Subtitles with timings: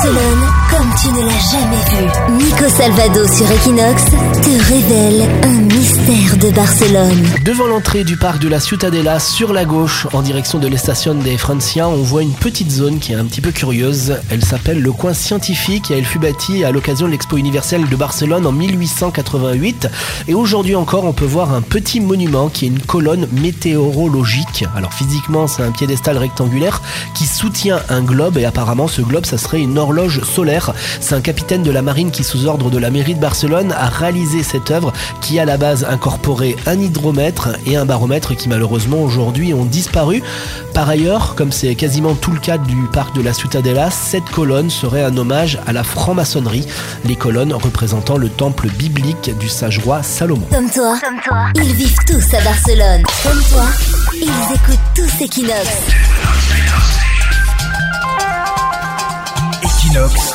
[0.00, 2.42] Barcelone comme tu ne l'as jamais vu.
[2.42, 7.22] Nico Salvado sur Equinox te révèle un mystère de Barcelone.
[7.44, 11.36] Devant l'entrée du parc de la Ciutadella, sur la gauche, en direction de l'Estación des
[11.36, 14.16] Francia, on voit une petite zone qui est un petit peu curieuse.
[14.30, 17.96] Elle s'appelle le coin scientifique et elle fut bâtie à l'occasion de l'Expo universelle de
[17.96, 19.86] Barcelone en 1888.
[20.28, 24.64] Et aujourd'hui encore, on peut voir un petit monument qui est une colonne météorologique.
[24.74, 26.80] Alors physiquement, c'est un piédestal rectangulaire
[27.14, 30.69] qui soutient un globe et apparemment ce globe, ça serait une horloge solaire.
[31.00, 33.88] C'est un capitaine de la marine qui, sous ordre de la mairie de Barcelone, a
[33.88, 39.02] réalisé cette œuvre qui à la base incorporait un hydromètre et un baromètre qui malheureusement
[39.02, 40.22] aujourd'hui ont disparu.
[40.74, 44.70] Par ailleurs, comme c'est quasiment tout le cas du parc de la Ciutadella, cette colonne
[44.70, 46.66] serait un hommage à la franc-maçonnerie,
[47.04, 50.46] les colonnes représentant le temple biblique du sage roi Salomon.
[50.50, 53.02] Comme toi, comme toi, ils vivent tous à Barcelone.
[53.22, 53.66] Comme toi,
[54.14, 55.68] ils écoutent tous Equinox.
[59.62, 60.34] Equinox,